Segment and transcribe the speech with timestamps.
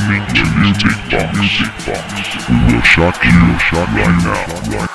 [0.00, 2.48] Listening to Music Box.
[2.48, 3.58] We will shock you,
[3.94, 4.89] right now.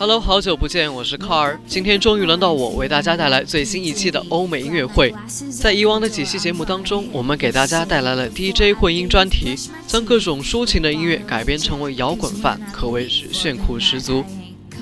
[0.00, 1.58] Hello，好久不见，我是卡尔。
[1.66, 5.12] 今天终于轮到我为大家带来最新一期的欧美音乐会。
[5.50, 9.56] 在以往的几期节目当中，我们给大家带来了 DJ 混音专题，
[9.88, 14.24] 将各种抒情的音乐改编成为摇滚范，可谓是炫酷十足。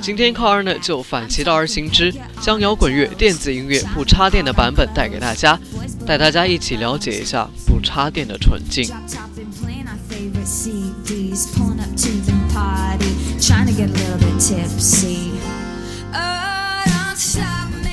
[0.02, 5.58] 今天卡尔呢就反其道而行之，将摇滚乐、电子音乐不插电的版本带给大家，
[6.06, 8.92] 带大家一起了解一下不插电的纯净。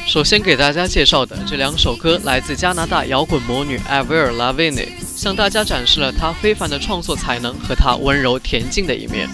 [0.05, 9.29] 首先给大家介绍的这两首歌来自加拿大摇滚魔女 Avril Lavigne，向大家展示了她非凡的创作才能和她温柔恬静的一面。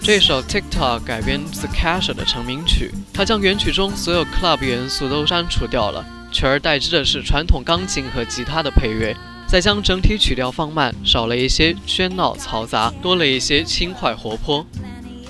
[0.00, 14.64] 这首 TikTok 改编自 Kesha 的成名曲，它将原曲中所有 club 元素都删除掉了，取而代之的是传统钢琴和吉他的配乐，再将整体曲调放慢，少了一些喧闹嘈杂，多了一些轻快活泼。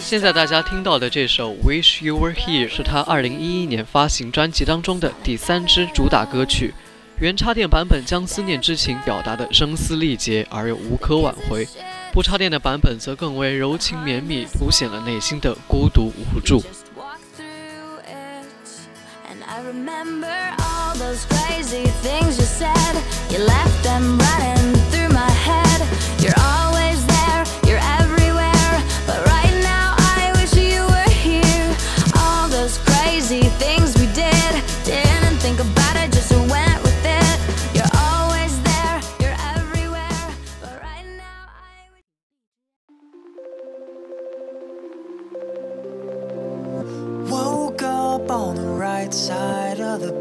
[0.00, 6.72] 现在大家听到的这首《Wish You Were Here》是他2011年发行专辑当中的第三支主打歌曲。
[7.18, 11.68] 原插电版本将思念之情表达的声嘶力竭而又无可挽回，
[12.10, 16.62] 不插电的版本则更为柔情绵密，凸显了内心的孤独无助。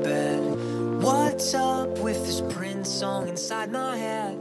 [0.04, 0.40] Bed.
[1.02, 4.36] What's up with this Prince song inside my head?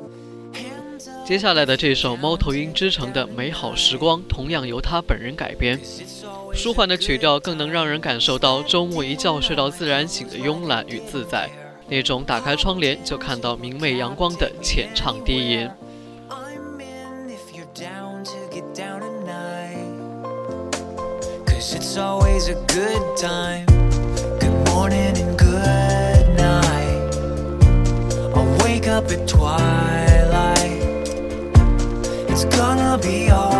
[1.24, 5.78] 接下来的这首《猫头鹰之城的美好时光》同样由他本人改编，
[6.54, 11.48] 舒缓的曲调更能让人感受到周末一觉睡到自然醒的慵懒与自在，
[11.86, 15.70] 那种打开窗帘就看到明媚阳光的浅唱低吟。
[21.46, 23.66] Cause it's always a good time.
[24.38, 25.47] Good morning and good
[28.88, 30.82] up at twilight.
[32.30, 33.57] It's gonna be alright.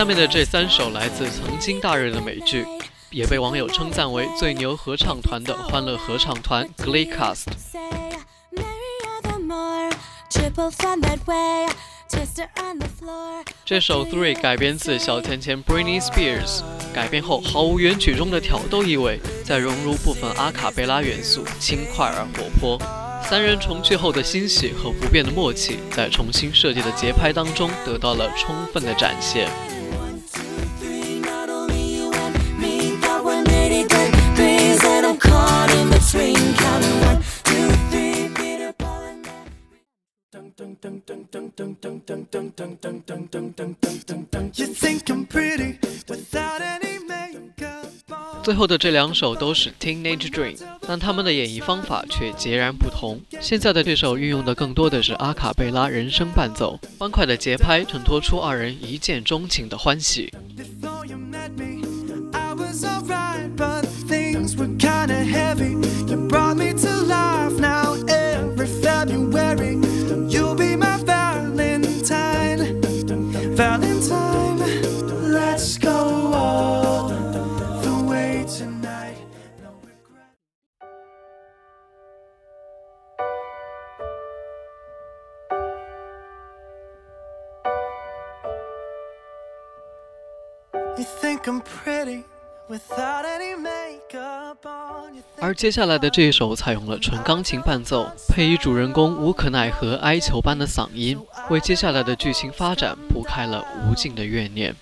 [0.00, 2.64] 下面的这三首来自曾经大热的美剧，
[3.10, 7.44] 也被网友称赞为最牛合唱团的欢乐合唱团 Glee Cast。
[13.66, 16.62] 这首 Three 改编自小甜甜 Britney Spears，
[16.94, 22.78] 改编后毫无原曲中的挑逗意味，再融入部分阿卡贝拉元素，轻快而活泼。
[23.22, 29.46] 三人重聚后的欣喜和不变的默契，在重新设计的节拍当中得到了充分的展现。
[48.42, 53.20] 最后的这两首都是 Teenage Dream，但他们的演绎方法却截然不同。
[53.40, 60.32] 现在的这首运用的更多的是阿卡贝拉人声伴奏，欢快的节拍衬托出二人一见钟情的欢喜。
[91.00, 92.24] You think I'm pretty
[92.68, 93.89] without any makeup
[95.40, 101.18] 而接下来的这一首采用了纯钢琴伴奏，配以主人公无可奈何哀求般的嗓音，
[101.48, 104.76] 为接下来的剧情发展铺开了无尽的怨念。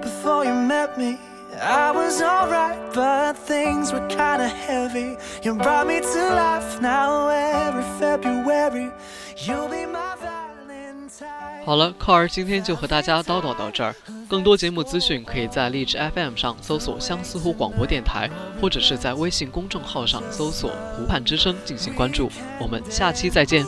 [0.00, 1.16] Before you met me,
[1.60, 5.16] I was alright, but things were kinda heavy.
[5.42, 8.90] You brought me to life now every February.
[9.36, 10.07] You'll be my
[11.64, 13.94] 好了，靠儿今天就和大家叨叨到这儿。
[14.26, 22.30] 更多节目资讯可以在荔枝 FM 上搜索相思湖广播电台，或者是在微信公众号上搜索“湖畔之声”进行关注。
[22.58, 23.66] 我们下期再见。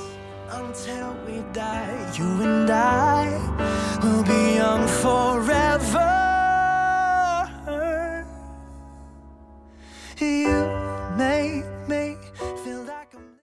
[0.50, 3.28] Until we die, you and I
[4.00, 5.29] will be young forever.